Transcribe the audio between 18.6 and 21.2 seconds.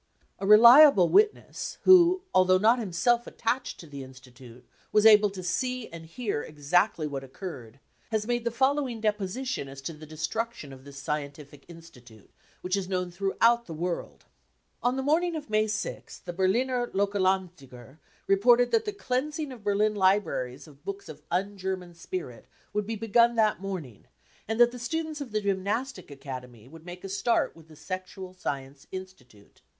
that the cleansing of Berlin libraries of books